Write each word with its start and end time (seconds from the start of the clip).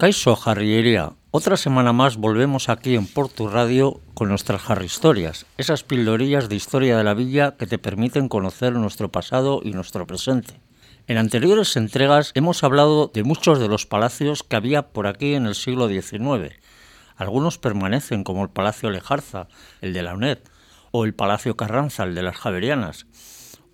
Caiso 0.00 0.36
Jarrillería. 0.36 1.14
Otra 1.32 1.56
semana 1.56 1.92
más 1.92 2.18
volvemos 2.18 2.68
aquí 2.68 2.94
en 2.94 3.08
Porto 3.08 3.50
Radio 3.50 4.00
con 4.14 4.28
nuestras 4.28 4.70
Harry 4.70 4.86
Historias, 4.86 5.44
esas 5.56 5.82
pildorillas 5.82 6.48
de 6.48 6.54
historia 6.54 6.96
de 6.96 7.02
la 7.02 7.14
villa 7.14 7.56
que 7.56 7.66
te 7.66 7.78
permiten 7.78 8.28
conocer 8.28 8.74
nuestro 8.74 9.10
pasado 9.10 9.60
y 9.60 9.72
nuestro 9.72 10.06
presente. 10.06 10.60
En 11.08 11.18
anteriores 11.18 11.76
entregas 11.76 12.30
hemos 12.36 12.62
hablado 12.62 13.08
de 13.12 13.24
muchos 13.24 13.58
de 13.58 13.66
los 13.66 13.86
palacios 13.86 14.44
que 14.44 14.54
había 14.54 14.90
por 14.90 15.08
aquí 15.08 15.34
en 15.34 15.46
el 15.46 15.56
siglo 15.56 15.88
XIX. 15.88 16.54
Algunos 17.16 17.58
permanecen, 17.58 18.22
como 18.22 18.44
el 18.44 18.50
Palacio 18.50 18.90
Lejarza, 18.90 19.48
el 19.80 19.94
de 19.94 20.04
la 20.04 20.14
UNED, 20.14 20.38
o 20.92 21.06
el 21.06 21.12
Palacio 21.12 21.56
Carranza, 21.56 22.04
el 22.04 22.14
de 22.14 22.22
las 22.22 22.36
Javerianas. 22.36 23.06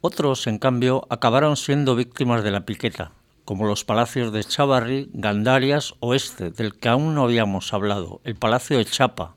Otros, 0.00 0.46
en 0.46 0.58
cambio, 0.58 1.06
acabaron 1.10 1.58
siendo 1.58 1.94
víctimas 1.94 2.42
de 2.42 2.50
la 2.50 2.64
piqueta, 2.64 3.12
como 3.44 3.66
los 3.66 3.84
palacios 3.84 4.32
de 4.32 4.42
Chavarri, 4.42 5.10
Gandarias 5.12 5.94
o 6.00 6.14
este, 6.14 6.50
del 6.50 6.74
que 6.74 6.88
aún 6.88 7.14
no 7.14 7.24
habíamos 7.24 7.72
hablado, 7.72 8.20
el 8.24 8.36
Palacio 8.36 8.78
de 8.78 8.84
Chapa, 8.84 9.36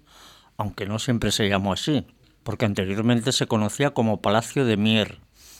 aunque 0.57 0.85
no 0.85 0.99
siempre 0.99 1.31
se 1.31 1.49
llamó 1.49 1.73
así, 1.73 2.05
porque 2.43 2.65
anteriormente 2.65 3.31
se 3.31 3.47
conocía 3.47 3.91
como 3.91 4.21
Palacio 4.21 4.65
de 4.65 4.77
Mier. 4.77 5.19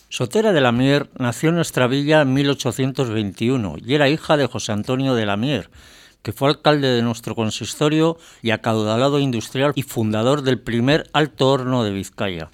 Sotera 0.09 0.53
de 0.53 0.61
la 0.61 0.71
Mier 0.71 1.09
nació 1.17 1.49
en 1.49 1.55
nuestra 1.55 1.87
villa 1.87 2.21
en 2.21 2.33
1821 2.33 3.75
y 3.85 3.93
era 3.93 4.07
hija 4.07 4.37
de 4.37 4.47
José 4.47 4.71
Antonio 4.71 5.13
de 5.13 5.25
la 5.25 5.35
Mier, 5.35 5.69
que 6.21 6.31
fue 6.31 6.47
alcalde 6.47 6.87
de 6.87 7.01
nuestro 7.01 7.35
consistorio 7.35 8.17
y 8.41 8.51
acaudalado 8.51 9.19
industrial 9.19 9.73
y 9.75 9.83
fundador 9.83 10.43
del 10.43 10.59
primer 10.59 11.09
alto 11.11 11.49
horno 11.49 11.83
de 11.83 11.91
Vizcaya. 11.91 12.49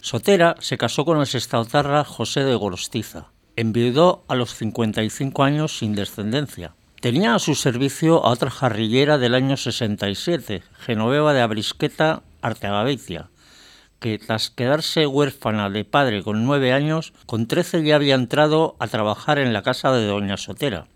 Sotera 0.00 0.56
se 0.58 0.78
casó 0.78 1.04
con 1.04 1.20
el 1.20 1.26
sestautarra 1.26 2.04
José 2.04 2.44
de 2.44 2.54
Gorostiza. 2.56 3.30
Enviudó 3.58 4.22
a 4.28 4.34
los 4.34 4.54
55 4.54 5.42
años 5.42 5.78
sin 5.78 5.94
descendencia. 5.94 6.74
Tenía 7.00 7.34
a 7.34 7.38
su 7.38 7.54
servicio 7.54 8.22
a 8.22 8.28
otra 8.28 8.50
jarrillera 8.50 9.16
del 9.16 9.34
año 9.34 9.56
67, 9.56 10.62
Genoveva 10.78 11.32
de 11.32 11.40
Abrisqueta 11.40 12.22
Arteagaveitia, 12.42 13.30
que 13.98 14.18
tras 14.18 14.50
quedarse 14.50 15.06
huérfana 15.06 15.70
de 15.70 15.86
padre 15.86 16.22
con 16.22 16.44
nueve 16.44 16.74
años, 16.74 17.14
con 17.24 17.46
trece 17.46 17.82
ya 17.82 17.96
había 17.96 18.14
entrado 18.14 18.76
a 18.78 18.88
trabajar 18.88 19.38
en 19.38 19.54
la 19.54 19.62
casa 19.62 19.90
de 19.90 20.04
doña 20.04 20.36
Sotera. 20.36 20.88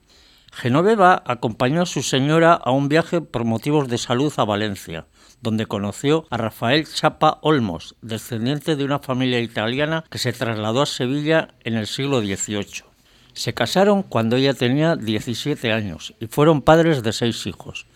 Genoveva 0.53 1.23
acompañó 1.27 1.83
a 1.83 1.87
su 1.87 2.03
señora 2.03 2.55
a 2.55 2.73
un 2.73 2.89
viaje 2.89 3.21
por 3.21 3.45
motivos 3.45 3.89
de 3.89 3.99
salud 3.99 4.33
a 4.37 4.45
Valencia, 4.45 5.07
donde 5.41 5.67
conoció 5.67 6.27
a 6.29 6.37
Rafael 6.37 6.87
Chapa 6.87 7.39
Olmos, 7.43 7.95
descendiente 8.03 8.77
de 8.77 8.85
una 8.85 8.99
familia 8.99 9.41
italiana 9.41 10.05
que 10.11 10.19
se 10.19 10.33
trasladó 10.33 10.83
a 10.83 10.87
Sevilla 10.87 11.55
en 11.65 11.75
el 11.75 11.87
siglo 11.87 12.21
XVIII. 12.21 12.85
Se 13.33 13.55
casaron 13.55 14.03
cuando 14.03 14.37
ella 14.37 14.53
tenía 14.53 14.97
17 14.97 15.73
años 15.73 16.15
y 16.21 16.27
fueron 16.27 16.63
padres 16.63 17.03
de 17.03 17.13
seis 17.13 17.47
hijos. 17.47 17.87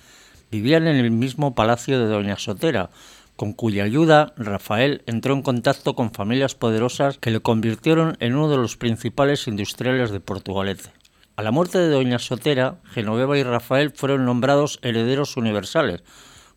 Vivían 0.51 0.87
en 0.87 0.97
el 0.97 1.11
mismo 1.11 1.55
palacio 1.55 1.99
de 1.99 2.07
Doña 2.07 2.39
Sotera, 2.39 2.89
con 3.37 3.53
cuya 3.53 3.83
ayuda 3.83 4.33
Rafael 4.37 5.03
entró 5.07 5.35
en 5.35 5.43
contacto 5.43 5.97
con 5.97 6.13
familias 6.13 6.55
poderosas 6.55 7.19
que 7.19 7.33
le 7.33 7.41
convirtieron 7.41 8.17
en 8.21 8.37
uno 8.37 8.49
de 8.49 8.59
los 8.59 8.77
principales 8.77 9.49
industriales 9.49 10.13
de 10.13 10.21
Portugalete. 10.21 11.04
A 11.37 11.43
la 11.43 11.51
muerte 11.51 11.79
de 11.79 11.89
Doña 11.89 12.21
Sotera, 12.21 12.79
Genoveva 12.85 13.37
y 13.37 13.43
Rafael 13.43 13.91
fueron 13.91 14.25
nombrados 14.25 14.79
herederos 14.83 15.37
universales, 15.37 16.05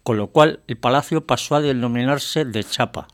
con 0.04 0.18
lo 0.18 0.28
cual 0.28 0.60
el 0.68 0.78
palacio 0.78 1.26
pasó 1.26 1.56
a 1.56 1.62
denominarse 1.62 2.46
de 2.46 2.64
Chapa. 2.64 3.08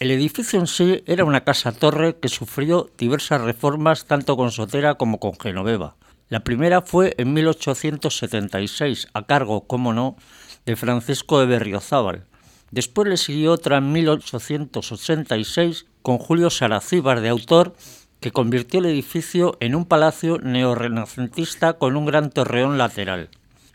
El 0.00 0.10
edificio 0.10 0.58
en 0.58 0.66
sí 0.66 1.02
era 1.04 1.26
una 1.26 1.44
casa-torre 1.44 2.16
que 2.16 2.30
sufrió 2.30 2.88
diversas 2.96 3.42
reformas 3.42 4.06
tanto 4.06 4.36
con 4.38 4.50
Sotera 4.50 4.94
como 4.94 5.20
con 5.20 5.38
Genoveva. 5.38 5.96
La 6.30 6.40
primera 6.40 6.80
fue 6.80 7.14
en 7.18 7.34
1876, 7.34 9.08
a 9.12 9.26
cargo, 9.26 9.66
como 9.66 9.92
no, 9.92 10.16
de 10.64 10.76
Francisco 10.76 11.38
de 11.40 11.46
Berriozábal. 11.46 12.24
Después 12.70 13.08
le 13.08 13.18
siguió 13.18 13.52
otra 13.52 13.78
en 13.78 13.92
1886 13.92 15.84
con 16.00 16.16
Julio 16.16 16.48
Saracíbar 16.48 17.20
de 17.20 17.28
autor, 17.28 17.74
que 18.20 18.32
convirtió 18.32 18.80
el 18.80 18.86
edificio 18.86 19.56
en 19.60 19.74
un 19.74 19.84
palacio 19.84 20.38
neorrenacentista 20.38 21.74
con 21.74 21.96
un 21.96 22.06
gran 22.06 22.30
torreón 22.30 22.78
lateral. 22.78 23.28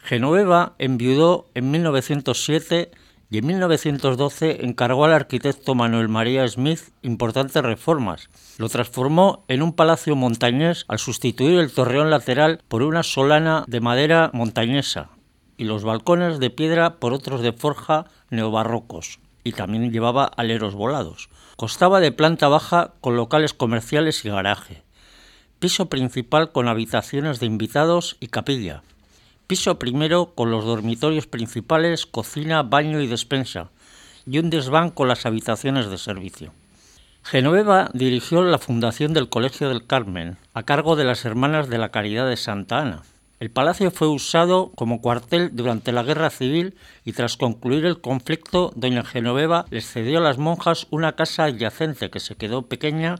Genoveva 0.03 0.73
enviudó 0.79 1.47
en 1.53 1.71
1907 1.71 2.91
y 3.29 3.37
en 3.37 3.47
1912 3.47 4.65
encargó 4.65 5.05
al 5.05 5.13
arquitecto 5.13 5.73
Manuel 5.75 6.09
María 6.09 6.47
Smith 6.47 6.81
importantes 7.01 7.63
reformas. 7.63 8.29
Lo 8.57 8.69
transformó 8.69 9.43
en 9.47 9.63
un 9.63 9.73
palacio 9.73 10.15
montañés 10.15 10.85
al 10.87 10.99
sustituir 10.99 11.59
el 11.59 11.71
torreón 11.71 12.09
lateral 12.09 12.61
por 12.67 12.83
una 12.83 13.01
solana 13.01 13.63
de 13.67 13.79
madera 13.79 14.29
montañesa 14.33 15.09
y 15.57 15.63
los 15.63 15.83
balcones 15.83 16.39
de 16.39 16.49
piedra 16.49 16.97
por 16.97 17.13
otros 17.13 17.41
de 17.41 17.53
forja 17.53 18.05
neobarrocos 18.29 19.19
y 19.43 19.53
también 19.53 19.91
llevaba 19.91 20.25
aleros 20.25 20.75
volados. 20.75 21.29
Costaba 21.55 21.99
de 21.99 22.11
planta 22.11 22.47
baja 22.47 22.93
con 23.01 23.15
locales 23.15 23.53
comerciales 23.53 24.23
y 24.25 24.29
garaje. 24.29 24.83
Piso 25.59 25.87
principal 25.87 26.51
con 26.51 26.67
habitaciones 26.67 27.39
de 27.39 27.45
invitados 27.45 28.17
y 28.19 28.27
capilla 28.27 28.83
Piso 29.47 29.77
primero 29.77 30.33
con 30.35 30.51
los 30.51 30.63
dormitorios 30.63 31.27
principales, 31.27 32.05
cocina, 32.05 32.63
baño 32.63 33.01
y 33.01 33.07
despensa, 33.07 33.69
y 34.25 34.39
un 34.39 34.49
desván 34.49 34.89
con 34.89 35.09
las 35.09 35.25
habitaciones 35.25 35.89
de 35.89 35.97
servicio. 35.97 36.53
Genoveva 37.23 37.89
dirigió 37.93 38.41
la 38.43 38.57
fundación 38.57 39.13
del 39.13 39.29
Colegio 39.29 39.67
del 39.67 39.85
Carmen, 39.85 40.37
a 40.53 40.63
cargo 40.63 40.95
de 40.95 41.03
las 41.03 41.25
Hermanas 41.25 41.69
de 41.69 41.77
la 41.77 41.89
Caridad 41.89 42.27
de 42.27 42.37
Santa 42.37 42.79
Ana. 42.79 43.03
El 43.43 43.51
palacio 43.51 43.91
fue 43.91 44.07
usado 44.07 44.71
como 44.73 45.01
cuartel 45.01 45.49
durante 45.51 45.91
la 45.91 46.03
Guerra 46.03 46.29
Civil 46.29 46.75
y 47.03 47.11
tras 47.11 47.35
concluir 47.35 47.85
el 47.85 47.99
conflicto, 47.99 48.71
doña 48.77 49.03
Genoveva 49.03 49.65
les 49.69 49.85
cedió 49.85 50.19
a 50.19 50.21
las 50.21 50.37
monjas 50.37 50.87
una 50.91 51.17
casa 51.17 51.43
adyacente 51.43 52.09
que 52.09 52.21
se 52.21 52.35
quedó 52.35 52.61
pequeña, 52.61 53.15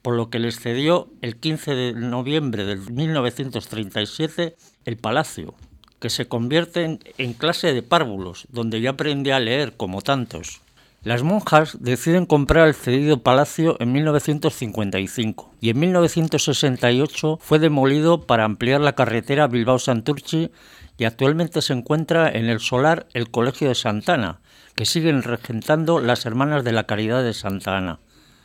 por 0.00 0.16
lo 0.16 0.30
que 0.30 0.38
les 0.38 0.60
cedió 0.60 1.10
el 1.20 1.36
15 1.36 1.74
de 1.74 1.92
noviembre 1.92 2.64
de 2.64 2.76
1937 2.76 4.56
el 4.86 4.96
palacio, 4.96 5.54
que 6.00 6.08
se 6.08 6.26
convierte 6.26 6.98
en, 7.18 7.32
clase 7.34 7.74
de 7.74 7.82
párvulos, 7.82 8.46
donde 8.48 8.80
ya 8.80 8.92
aprende 8.92 9.34
a 9.34 9.40
leer 9.40 9.76
como 9.76 10.00
tantos. 10.00 10.62
Las 11.06 11.22
monjas 11.22 11.78
deciden 11.78 12.26
comprar 12.26 12.66
el 12.66 12.74
cedido 12.74 13.22
palacio 13.22 13.76
en 13.78 13.92
1955 13.92 15.52
y 15.60 15.70
en 15.70 15.78
1968 15.78 17.38
fue 17.40 17.60
demolido 17.60 18.22
para 18.22 18.42
ampliar 18.42 18.80
la 18.80 18.96
carretera 18.96 19.46
Bilbao-Santurchi 19.46 20.50
y 20.98 21.04
actualmente 21.04 21.62
se 21.62 21.74
encuentra 21.74 22.28
en 22.28 22.46
el 22.46 22.58
solar 22.58 23.06
el 23.14 23.30
Colegio 23.30 23.68
de 23.68 23.76
Santana, 23.76 24.40
que 24.74 24.84
siguen 24.84 25.22
regentando 25.22 26.00
las 26.00 26.26
Hermanas 26.26 26.64
de 26.64 26.72
la 26.72 26.88
Caridad 26.88 27.22
de 27.22 27.34
Santa 27.34 27.76
Ana. 27.76 28.00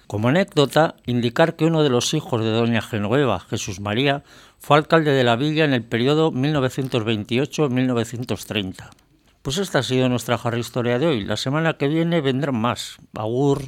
Como 0.06 0.30
anécdota, 0.30 0.94
indicar 1.08 1.56
que 1.56 1.66
uno 1.66 1.82
de 1.82 1.90
los 1.90 2.14
hijos 2.14 2.44
de 2.44 2.52
doña 2.52 2.84
Genoveva, 2.84 3.40
Jesús 3.40 3.80
María, 3.80 4.24
fue 4.60 4.78
alcalde 4.78 5.14
de 5.14 5.24
la 5.24 5.36
villa 5.36 5.66
en 5.66 5.74
el 5.74 5.84
periodo 5.84 6.32
1928-1930. 6.32 8.92
Pues 9.42 9.58
esta 9.58 9.80
ha 9.80 9.84
sido 9.84 10.08
nuestra 10.08 10.38
jarra 10.38 10.60
historia 10.60 11.00
de 11.00 11.08
hoy. 11.08 11.24
La 11.24 11.36
semana 11.36 11.74
que 11.74 11.88
viene 11.88 12.22
vendrán 12.22 12.56
más. 12.56 12.98
Agur. 13.16 13.64